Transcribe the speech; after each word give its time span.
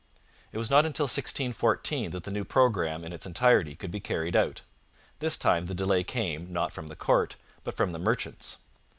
It 0.51 0.57
was 0.57 0.71
not 0.71 0.83
until 0.83 1.03
1614 1.03 2.09
that 2.09 2.23
the 2.23 2.31
new 2.31 2.43
programme 2.43 3.03
in 3.03 3.13
its 3.13 3.27
entirety 3.27 3.75
could 3.75 3.91
be 3.91 3.99
carried 3.99 4.35
out. 4.35 4.61
This 5.19 5.37
time 5.37 5.65
the 5.65 5.75
delay 5.75 6.03
came, 6.03 6.51
not 6.51 6.73
from 6.73 6.87
the 6.87 6.95
court, 6.95 7.35
but 7.63 7.77
from 7.77 7.91
the 7.91 7.99
merchants. 7.99 8.57